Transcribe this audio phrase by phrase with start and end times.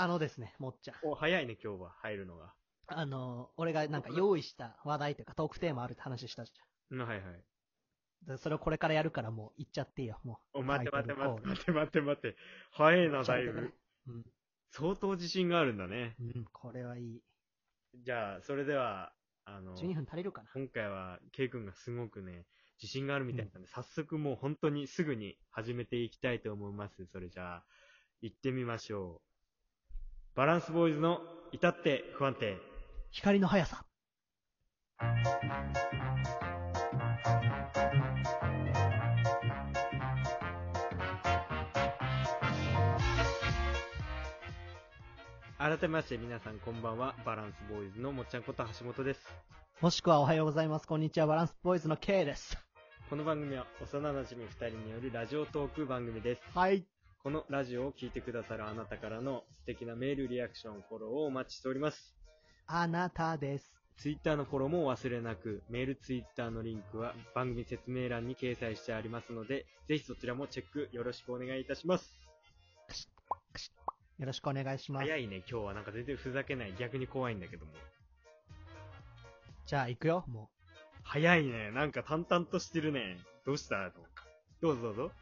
[0.00, 0.96] あのですね、もっちゃん。
[1.02, 2.54] お、早いね、今日は、入るのが。
[2.86, 6.52] あの、俺がなんか用意した話題というかトークテーマあるって話したじ
[6.92, 7.26] うん、はいはい。
[7.26, 8.36] ゃん。
[8.36, 10.60] でそれをこれからやるからもう言っちゃっていいよ、もう。
[10.60, 12.36] お、待って待って待って待って待って待って。
[12.70, 13.74] 早いな、だいぶ。
[14.06, 14.24] うん。
[14.70, 16.14] 相当自信があるんだね。
[16.20, 17.22] うん、これはいい。
[18.04, 19.12] じゃあ、それでは、
[19.46, 20.50] あの、12分足りるかな？
[20.54, 22.46] 今回は、ケイ君がすごくね、
[22.80, 27.04] 自信があるみたいなんで、早速もう本当にすぐに始めていきたいと思います。
[27.06, 27.64] それじゃあ、
[28.20, 29.27] 行ってみましょう。
[30.34, 31.20] バランスボーイズの
[31.52, 32.56] 至って不安定。
[33.10, 33.84] 光の速さ。
[45.58, 49.20] 改めまして皆さんこんばんは、バランスボーイズのもっちゃんこと橋本です。
[49.80, 50.86] もしくはおはようございます。
[50.86, 51.26] こんにちは。
[51.26, 52.56] バランスボーイズの K です。
[53.10, 56.42] この番組は幼馴染二人によるラジオトーク番組です。
[56.54, 56.84] はい。
[57.28, 62.16] このラジオを聞いてくださるあなたからの素敵なメール、リアクション、フォローをお待ちしております。
[62.66, 63.70] あなたです。
[63.98, 72.18] ツイッターのフォローも忘れなく、メール、ツイッターのリンクは番組説明欄に掲載してありますので、ぜひそちらもチェックよろしくお願いいたします。
[74.18, 75.02] よろしくお願いします。
[75.04, 76.74] 早いね、今日はなんか全然ふざけない。
[76.78, 77.72] 逆に怖いんだけども。
[79.66, 80.48] じゃあ行くよ、も
[81.02, 83.18] 早いね、なんか淡々としてるね。
[83.44, 83.76] どうした？
[83.76, 83.90] の
[84.62, 85.12] どうぞどうぞ。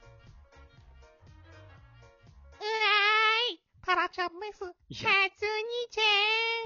[4.16, 4.64] ちゃんです。
[4.88, 5.98] いやカツニち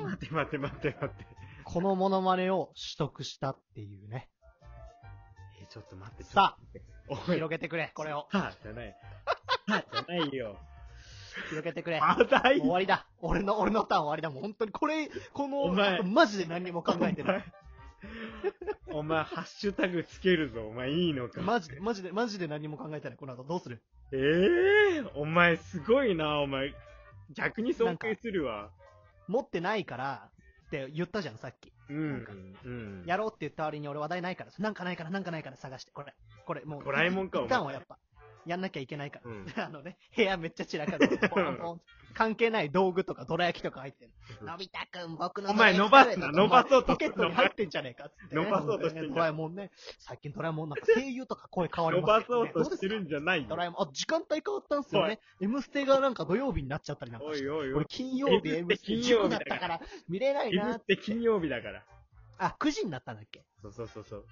[0.01, 1.25] ゃん待って待って待って待って。
[1.25, 1.27] う。
[1.65, 4.29] このモノマネを取得したっていうね。
[5.61, 6.23] え、ちょっと待って。
[6.23, 6.57] さ
[7.11, 8.19] あ、広、げてくれ、これを。
[8.19, 8.87] はあ、じゃない。
[8.87, 8.95] は
[9.79, 10.59] あ、じゃないよ。
[11.49, 11.99] 広げてくれ。
[11.99, 13.09] まだいもう終わりだ。
[13.21, 14.31] 俺の、俺のターン終わりだ。
[14.31, 17.45] もう本当に、これ、この、お前マジで何も考えてない。
[18.93, 20.69] お前、ハッシュタグつけるぞ。
[20.69, 21.41] お前、いいのか。
[21.41, 23.19] マジで、マジで、マジで何も考えてない。
[23.19, 23.83] この後どうする？
[24.13, 26.73] ええお前、すごいな、お前。
[27.35, 28.71] 逆に尊敬するわ。
[29.29, 30.31] 持ってないから、
[30.67, 31.73] って言ったじゃん、さっき。
[31.89, 32.57] うん。
[32.65, 33.05] うん。
[33.07, 35.91] やろうって言った割に俺話題ないから、なんかないから、なんかないから探して。
[35.93, 36.15] これ、
[36.47, 36.85] これ、もう。
[36.85, 37.99] ドラえもんかお前一旦はやっぱ、
[38.51, 39.31] やんなきゃいけないから。
[39.31, 41.09] うん あのね、部屋めっちゃ散らかる。
[41.29, 41.81] ポンポン
[42.13, 44.11] 関係ない道具とか、どら焼きとか入ってる。
[44.43, 53.47] のび太くん、僕のお前伸ばすな伸ばそうとポケットに入ってんじゃねえかっつってね、伸ばそうとしてんじゃんドラえもんね、最 近ドラえもんなんか声優とか声変わり伸ますよねばそうとしてるんじゃないよ。
[53.51, 55.21] ドラえもん、あ、時間帯変わったんすよね。
[55.41, 57.49] M ステがなんか土曜日になっちゃったりなんかして。
[57.49, 57.75] おいおいおい。
[57.75, 61.85] 俺金曜日 M M ステステ金曜日だったからら見れないなって金曜日だから。
[62.39, 63.45] あ、9時になったんだっけ？
[63.63, 64.27] そうそうそうそう。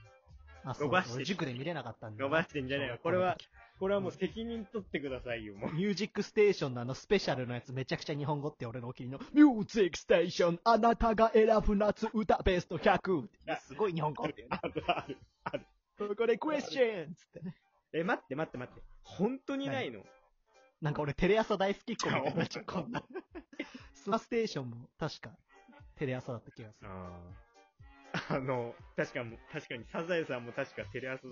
[0.64, 2.22] あ、伸ばして俺塾で見れなかったんだ。
[2.24, 2.98] 伸ばしてんじゃねえよ。
[3.02, 3.36] これは、
[3.78, 5.72] これはもう責任取ってくださいよ、もう。
[5.72, 14.48] ミュージックステーションのあのスペシャルのやつめちゃくちゃ日本語って俺のお気に入りのミュージックステーションあなたが選ぶ夏歌ベスト100ってすごい日本語ってね。
[14.50, 15.18] あるある。
[15.44, 15.66] ある。
[15.98, 17.54] ここでクエスチョンつってね。
[17.92, 18.82] え、待って待って待って。
[19.02, 20.04] 本当にないの？
[20.80, 23.02] なんか俺テレ朝大好きっ子みたいになっちゃう、こんな。
[23.94, 25.30] スマステーションも確か
[25.96, 26.88] テレ朝だった気がする。
[26.88, 27.47] ああ。
[28.30, 31.30] あの、確かも、確かにサザエさんも確かテレ朝い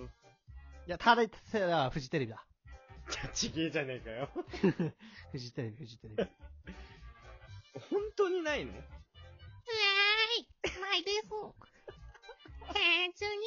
[0.87, 2.45] や、ただ、それはフジテレビだ。
[3.07, 3.13] た。
[3.13, 4.29] じゃあちげえじゃねえかよ。
[5.33, 6.25] フジテレビ、フジテレビ。
[7.91, 8.73] 本当にないの？
[8.73, 11.29] うわーいないです。
[11.29, 12.73] カ
[13.15, 13.41] ツニ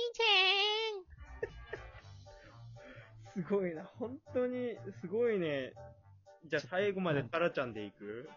[3.33, 3.83] ちすごいな。
[3.85, 5.73] 本当に、すごいね。
[6.45, 8.29] じゃあ最後までタラちゃんでいく？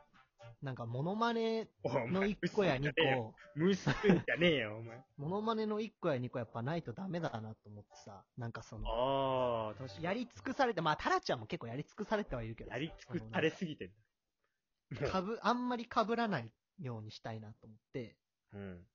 [0.62, 5.04] なんかモノマネおの1個や2個、無視すんじゃねえよ、お前。
[5.18, 10.04] モノマネの1個や2個やっぱないとダメだなと思ってさ、なんかその、ああ、確かに。
[10.04, 13.90] やり尽くされて、まあ、タラちゃんも結構やり尽くされてはいるけどさ、やり尽くされすぎて
[14.90, 15.10] る。
[15.10, 18.16] かぶ、あんまり被らないようにしたいなと思って、
[18.52, 18.86] うん。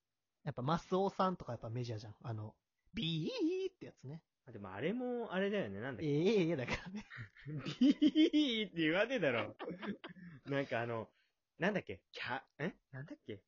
[0.46, 2.16] やっぱマスオさんとかやっぱメジャーじゃん。
[2.24, 2.56] あの、
[2.94, 4.24] ビーってやつね。
[4.48, 6.08] あでもあれも、あれだよね、なんだっけ。
[6.08, 7.06] ええだからね。
[7.46, 9.54] ビーって言わねえだろ。
[10.46, 11.10] なんかあの、
[11.60, 12.74] なんだっけ、キャ、え？
[12.92, 13.42] なんだっけ？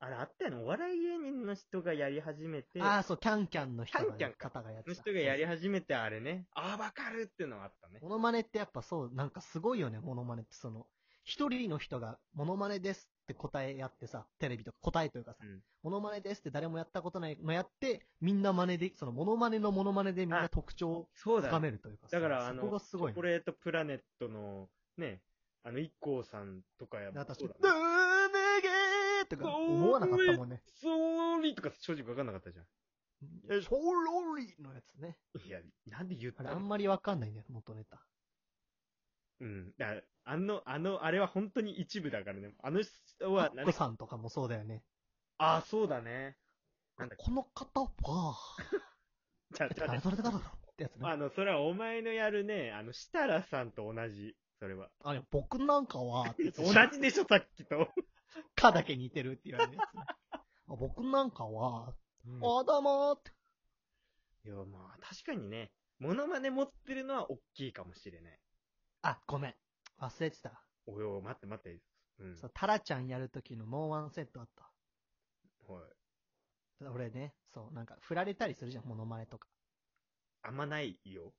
[0.00, 4.90] あれあったよね、お笑い芸人の人がやり始めて、ああ、そう、キャンキャンの人がキャンキャンか方がやってた。
[4.90, 8.00] の人がやり始めてあれね、ああ、わかるっていうのがあったね。
[8.02, 10.86] モノマネってやっぱそう、なんかすごいよね、モノマネってその、
[11.24, 21.58] 一人の人がモノマネですって答えやってさ、テレビとか答えというかさ、うんモノマネですって誰もやったことないのやって、みんな真似で、そのモノマネのモノマネでみんなあ特徴をつかそうだね。
[21.60, 23.22] めるというかさだから、あの、そこがすごいねチョコ。
[23.22, 25.20] レートプラネットの、ね、
[25.64, 30.62] あの、一 k さんとかやで私、そうドだねゥーネゲーとか思わなかったもんね。
[30.80, 32.66] ソーリーとか正直わかんなかったじゃん。
[33.50, 35.16] え、ソロリのやつね。
[35.46, 36.50] いや、なんで言ったの？
[36.50, 38.04] あれあんまりわかんないね、元ネタ。
[39.40, 39.72] うん。
[39.78, 42.54] だからあの、あの、あれは本当に一部だからね。
[42.62, 44.84] あの人はアッコさんとかもそうだよね。
[45.38, 46.36] ああ、そうだね。
[46.98, 47.24] なんだっけ？
[47.24, 48.36] この方は、
[49.54, 51.08] じゃあ、じゃあ誰誰誰だろうってやつね。
[51.08, 54.36] あの、それはお前のやるね、あの、設楽さんと同じ。
[54.62, 54.88] それは。
[55.02, 57.92] あ、いや僕なんかは、 同じでしょ、さっきと。
[58.54, 61.94] かだけ似てるって言われるやつ僕なんかは、あ、
[62.64, 63.32] どうもーって。
[64.44, 68.38] いや、まあ、確かにね、モノマネ持ってるのは大きいかもしれない。
[69.02, 69.54] あ、ごめん。
[69.98, 70.64] 忘れてた。
[70.86, 71.82] おいおい、待って待って。
[72.20, 72.36] うん。
[72.36, 74.70] そう、タラちゃんやるときのもうワンセットあった。
[75.66, 75.80] は
[76.82, 76.84] い。
[76.84, 79.48] 俺ね、そう、なんか、振られたりするじゃん、モノマネとか。
[80.42, 81.34] あんまないよ。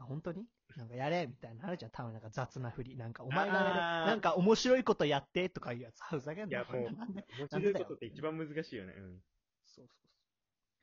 [0.00, 0.46] あ、本当に？
[0.76, 2.96] なんかやれみたいなのあるじゃん、多分なんか雑な振り。
[2.96, 3.68] なんか、お前がやる。
[3.68, 6.00] あーなんか面白いことやってとかいうやつ。
[6.02, 8.94] あふざけんないや、もう、なんで面白いことって一番難しいよね。
[8.96, 9.20] うん。
[9.66, 10.08] そうそうそ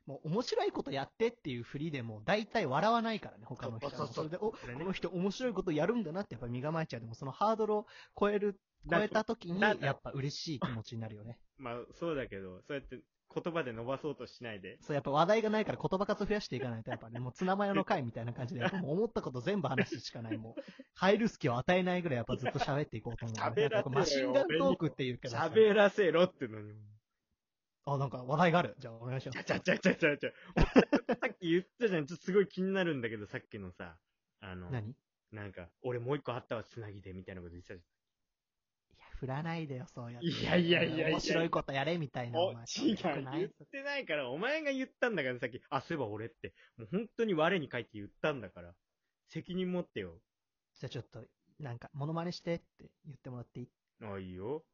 [0.06, 0.10] う。
[0.10, 3.92] もう面白いことやってっていう振りでも、大体笑わないからね、他の人は。
[3.92, 7.00] そうそうそうそれで、お、それねこの人面白いことやるんだなってやっぱ身構えちゃう。
[7.00, 7.86] でもそのハードルを
[8.18, 11.38] 超える、超だえた時に、やっぱ嬉しい気持ちになるよね。
[11.56, 13.00] まあ、そうだけど、そうやって
[13.34, 14.78] 言葉で伸ばそうとしないで。
[14.80, 20.38] そう、やっぱ話題がないから言葉数増やしていかないと、やっぱね、もうツナマヨの回みたいな感じで、もう思ったこと全部話すしかない。
[20.38, 20.62] もう、
[20.94, 25.50] 入る隙を与えないぐらいやっぱずっと喋っていこうと思う、喋らせろマシンガントークっていうけどさ。
[25.52, 26.74] 喋らせろってのに。
[27.84, 28.74] あ、なんか話題がある。
[28.78, 29.44] じゃあお願いします。
[29.44, 30.30] ちゃちゃちゃちゃちゃちゃ。
[31.20, 32.06] さっき言ったじゃん。
[32.06, 33.96] ちょっとすごい気になるんだけど、さっきのさ、
[34.40, 34.90] あの、何？
[34.90, 34.94] い
[35.32, 37.97] なんか、俺もう一個あったわ、つなぎで、みたいなこと言ってたじや、
[39.18, 40.26] 振らないでよ、そうやって。
[40.28, 42.30] いやいやいやいや面白いことやれ、みたい。
[42.30, 42.38] な。
[42.38, 42.96] お、お前違う、
[43.32, 48.74] 言ってないから、お前が言ったんだから、さっき、あ、そういえば俺って、もう本当に我に返って言ったんだから、
[49.28, 50.20] 責任持ってよ。
[50.78, 51.24] じゃあちょっと、
[51.58, 53.68] なんか、モノマネしてって言ってもらっていい？
[54.02, 54.64] あ、いいよ。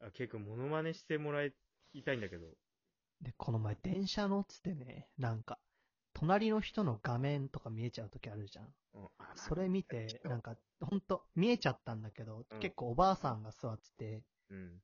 [0.00, 1.52] あ、結構モノマネしてもらい
[2.04, 2.46] たいんだけど。
[3.20, 5.60] で、この前電車乗っててね、なんか、
[6.24, 8.64] 隣の人の画面とか見えちゃうときあるじゃん。
[8.94, 14.82] うんあそれ見て、 なんか、ほんと、見えちゃったんだけど、うん結構おばあさんが座ってて、うん。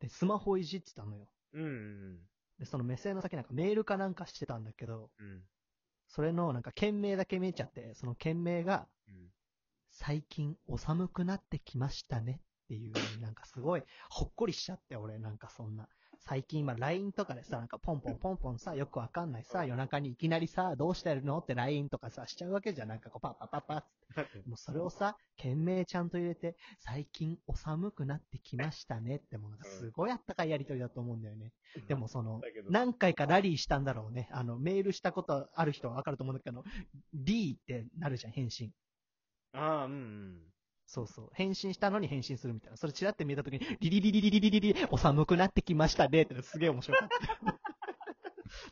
[0.00, 1.28] で、スマホいじってたのよ。
[1.52, 2.28] うんうん
[2.58, 5.26] で、その目線の先なんかメールかなんかしてたんだけど、うん。
[5.26, 5.48] うん。
[6.06, 9.32] それのなんか件名だけ見えちゃって、その件名が、うん。
[9.90, 15.88] 最近お寒くなってきましたねっていう、なんかすごいほっこりしちゃって、俺なんかそんな。
[16.26, 21.38] 最近今 LINE とかでさ、なんかポンポンポンポンさ、よくわかんないさ、夜中にいきなりさ、どうしてるの？
[21.38, 22.88] って LINE とかさ、しちゃうわけじゃん。
[22.88, 31.52] なんかこうパッパッパッパッつってもうそれをさ、件名ちゃんと入れて、最近お寒くなってきましたねってもうなんかすごいあったかいやりとりだと思うんだよね。
[31.88, 32.40] でもその
[32.70, 34.28] 何回かラリーしたんだろうね。
[34.32, 36.64] あの、メールしたことある人はわかると思うんだけど、
[37.12, 38.72] D ってなるじゃん、返信。
[39.52, 40.53] ああ、うんうん。
[40.94, 41.30] そうそう。
[41.32, 42.76] 返信したのに返信するみたいな。
[42.76, 47.58] それチラって見えたときに、リリリリリリリリリリ、お寒くなってきましたねってすげえ面白かった。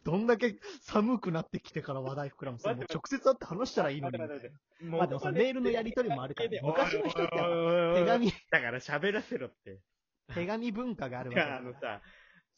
[0.04, 4.18] どんだけ寒くなってきてから話題膨らむそれもう直接会って話したらいいのに。
[4.82, 9.80] まあでもそのメールのやりとりもあるからね昔の人って手紙、だから喋らせろって。
[10.32, 11.58] 手紙文化がある、わけだから。
[11.58, 12.00] あのさ、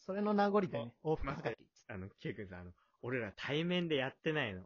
[0.00, 1.56] それの名残でね、往復はがき。
[1.88, 4.62] あの、ケイ君さん、あの、俺ら対面でやってないの。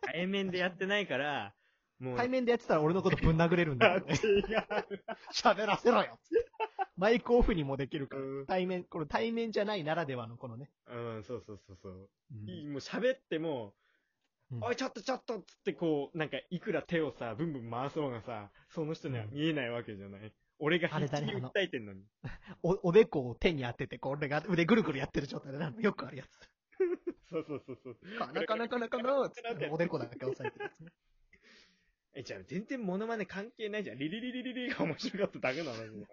[0.00, 1.54] 対面でやってないから、
[1.98, 4.42] もう、対面でやってたら俺のことぶん殴れるんだ あけど違ね。
[4.42, 5.32] う。
[5.32, 6.18] 喋らせろよ
[6.96, 8.22] マイクオフにもできるから。
[8.22, 10.70] うん対面、これ対面じゃないならではのこのね。
[10.86, 12.10] うん、そうそうそうそう。
[12.32, 13.74] うんいいもう喋っても、
[14.52, 20.32] うんおい、ちょっとちょっとっつってこう、なんか、いくら手をさ、ブンブン回そうがさ、その人には見えないわけじゃない。
[20.58, 21.50] 俺があれだねあの？
[21.50, 22.04] 訴えてんのに。
[22.62, 26.38] お、おでこを手に当てて、こう俺が腕ぐるぐるやってる状態で、よくあるやつ。
[27.30, 27.96] そうそうそうそう。
[28.18, 30.92] かなかなかなかなーっつって、おでこだけ押さえてるやつね。
[32.14, 33.98] え、じゃあ全然モノマネ関係ないじゃん。
[33.98, 36.06] リリリリリリが面白かっただけなのに。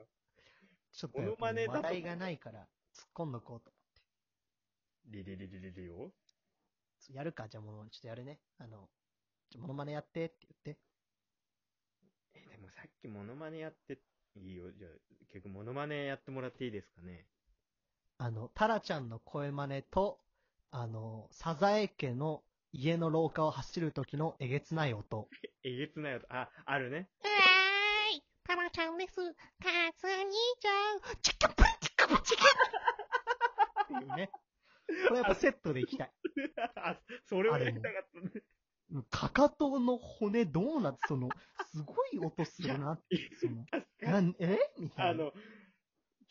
[0.92, 3.72] ちょっとモノマネだと話題がないから、突っ込んどこうと
[5.06, 7.14] リリリリリリを思って。
[7.14, 8.40] やるか、じゃあもう、ちょっとやるね。
[8.58, 8.90] あの、
[9.50, 10.82] じゃあモノマネやってって言って。
[12.34, 14.00] え、でもさっきモノマネやって、
[14.38, 14.72] いいよ。
[14.72, 14.92] じゃあ、
[15.32, 17.26] 結局モノマネやってもらっていいですかね。
[18.18, 20.20] あの、タラちゃんの声真似と、
[20.72, 22.44] あの、サザエ家の
[22.74, 25.28] 家の廊下を走る時のえげつない音。
[25.64, 26.22] えげつないよ。
[26.30, 27.10] あ、あるね。
[27.24, 29.16] うわーい、タラちゃんです。
[29.16, 31.02] カツニちゃん。
[31.22, 34.32] チキャプンチキャプンチキャっていうね。
[35.08, 36.12] これやっぱセットでいきたい。
[36.76, 38.44] あ、それをやりたかったね。
[39.10, 41.30] かかとの骨どうなって、その、
[41.72, 43.66] すごい音するなって、その、
[44.40, 44.60] え？
[44.78, 45.24] みたいな。
[45.24, 45.34] あの、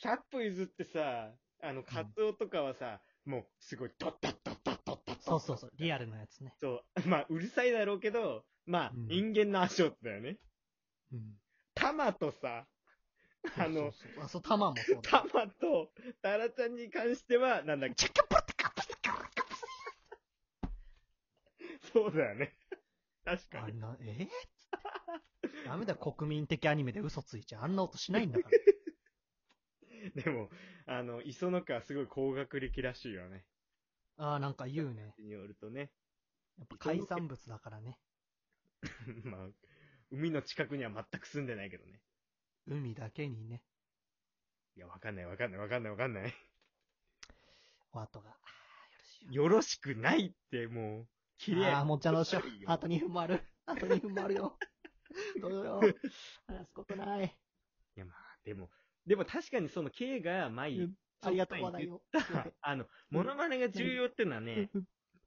[0.03, 6.55] 100歩譲ってさ、あの、カツオとかはさ、もう、すごい、ドッドッドッドッドッそうそうそう、リアルなやつね。
[6.61, 7.01] そう。
[7.09, 10.39] まあ、うるさいだろうけど、まあ、うん人間の足音だよね。
[11.13, 11.41] うん。
[11.75, 12.67] タマとさ、
[13.57, 15.11] あの、そうそうそう、あ、そう、タマもそうだ。
[15.11, 18.11] タマとタラちゃんに関しては、なんだっけ、
[21.93, 22.55] そうだよね。
[23.25, 23.65] 確かに。
[23.65, 24.29] あれな、え？
[25.67, 27.63] ダメだよ、国民的アニメで嘘ついちゃう。
[27.65, 28.59] あんな音しないんだから。
[30.23, 30.51] でも、
[30.87, 33.45] あの、磯野家はすごい高学歴らしいよね。
[34.21, 35.15] ああ、なんか言うね。
[35.19, 35.91] によるとね。
[36.59, 37.99] やっぱ海産物だからね。
[39.25, 39.49] まあ、
[40.11, 42.03] 海の近くには全く住んでないけどね。
[42.67, 43.65] 海だけにね、
[44.77, 46.35] いや、わかんないわかんないわかんないわかんない。
[47.93, 48.31] お後が。
[48.31, 48.37] よ
[49.31, 51.09] ろよろしくないって、もう。
[51.39, 51.67] 綺麗。
[51.73, 53.43] ああ、もうちゃんどうしようあと2分もある。
[53.65, 54.59] あと2分もあるよ。
[55.41, 55.81] どうしよう。
[56.47, 57.25] 話すことない。
[57.97, 58.71] いや、まあ、でも、
[59.07, 60.91] でも確かにその K が前言っ
[61.23, 62.03] ありがとう、話題を。
[62.13, 64.71] た、あの、モノマネが重要ってのはね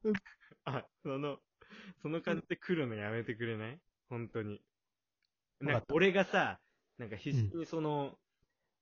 [0.66, 1.40] あ、その、
[2.02, 3.80] その感じで来るのやめてくれない？
[4.10, 4.54] 本当に。
[4.54, 4.64] わかっ
[5.60, 6.60] たなんか俺がさ、
[6.98, 8.18] なんか必死にその、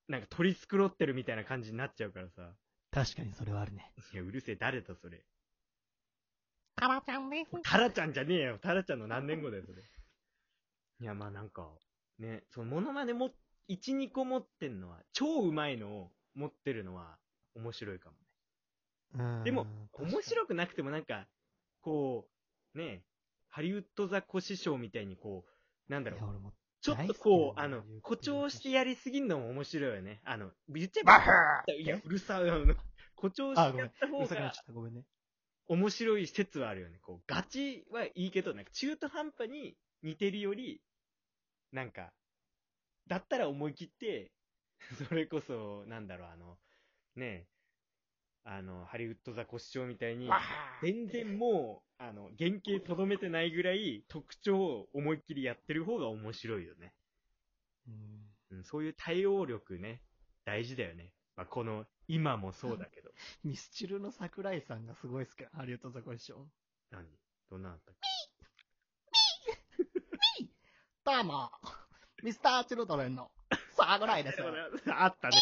[0.08, 2.56] なんか取り繕ってるみたいな感じになっちゃうからさ。
[2.90, 3.92] 確かにそれはあるね。
[4.12, 5.24] いや、うるせえ、誰だそれ？
[6.76, 7.50] タラちゃんです。
[7.62, 8.58] タラちゃんじゃねえよ。
[8.58, 9.82] タラちゃんの何年後だよ、それ。
[11.00, 11.70] いや、まあなんか、
[12.18, 13.30] ね、そのモノマネも、
[13.68, 17.16] 1、2個持ってんのは、超うまいのを持ってるのは
[17.54, 18.18] 面白いかもね。
[19.14, 21.26] うんでも、面白くなくてもなんか、
[21.82, 22.26] こ
[22.74, 23.02] う、ね、
[23.48, 26.52] ハリウッドザコシショウみたいにこう、なんだろう。
[26.80, 30.20] ちょっとこう、あの、誇張してやりすぎるのも面白いよね。
[30.24, 31.32] あの、言っちゃえバば、ハ
[31.68, 32.64] いや、うるさいよ。
[33.14, 33.78] 誇張あ、して。
[33.78, 34.52] やった方が。
[35.68, 36.98] 面白い説はあるよね。
[37.02, 40.82] こう、ガチはいいけど、なんか中途半端に似てるより、
[41.70, 42.12] なんか、
[43.06, 44.32] だったら思い切って、
[45.08, 46.58] それこそ、なんだろう、あの、
[47.16, 47.46] ねえ、
[48.44, 50.28] あの、ハリウッドザコシショウみたいに、
[50.82, 56.94] 全然もう、あの、原型とどめてないぐらい特徴を思いっきりやってる方が面白いよね。
[57.86, 60.02] うんうん、そういう対応力ね、
[60.44, 61.12] 大事だよね。
[61.36, 63.10] まあ、この、今もそうだけど。
[63.44, 66.50] ミスチルの桜井さんがすごい好きなハリウッドザコシショウ。
[66.90, 67.08] 何？
[67.50, 67.94] どんなのあったっ
[71.04, 71.50] どうも、
[72.22, 73.30] ミスターチルドレンの
[73.76, 74.36] 桜井です。
[74.36, 74.42] け
[74.90, 75.36] あったね。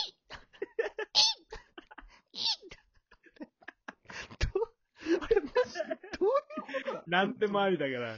[5.20, 5.82] あれマジで
[6.18, 8.16] どういうことだなんでもありだから。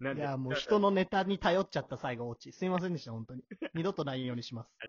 [0.00, 2.52] なんでいや、もう人のネタに頼っちゃった最後落ち。
[2.56, 3.42] すいませんでした、本当に。
[3.74, 4.76] 二度とないようにします。